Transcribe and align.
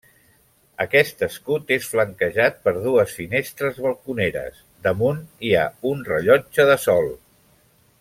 Aquest 0.85 1.19
escut 1.27 1.73
és 1.75 1.89
flanquejat 1.91 2.57
per 2.65 2.73
dues 2.87 3.15
finestres 3.19 3.79
balconeres, 3.85 4.65
damunt 4.89 5.23
hi 5.51 5.55
ha 5.63 5.71
un 5.95 6.03
rellotge 6.13 6.71
de 6.73 6.83
sol. 6.91 7.13